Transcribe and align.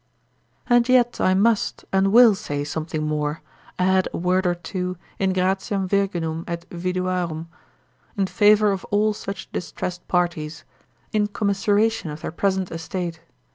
And 0.65 0.89
yet 0.89 1.21
I 1.21 1.35
must 1.35 1.85
and 1.93 2.11
will 2.11 2.33
say 2.33 2.63
something 2.63 3.03
more, 3.03 3.41
add 3.77 4.07
a 4.11 4.17
word 4.17 4.47
or 4.47 4.55
two 4.55 4.97
in 5.19 5.31
gratiam 5.31 5.87
virginum 5.87 6.43
et 6.47 6.65
viduarum, 6.71 7.49
in 8.17 8.25
favour 8.25 8.71
of 8.71 8.83
all 8.85 9.13
such 9.13 9.51
distressed 9.51 10.07
parties, 10.07 10.63
in 11.13 11.27
commiseration 11.27 12.09
of 12.09 12.21
their 12.21 12.31
present 12.31 12.71
estate. 12.71 13.21